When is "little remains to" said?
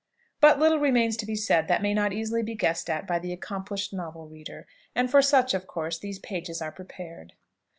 0.57-1.27